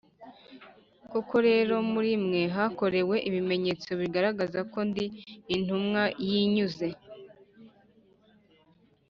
[1.11, 5.05] Koko rero muri mwe hakorewe ibimenyetso bigaragaza ko ndi
[5.55, 6.87] intumwa binyuze